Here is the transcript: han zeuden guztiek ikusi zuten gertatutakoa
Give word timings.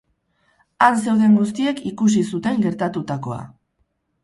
han 0.85 0.97
zeuden 1.07 1.35
guztiek 1.41 1.83
ikusi 1.91 2.25
zuten 2.33 2.59
gertatutakoa 2.67 3.41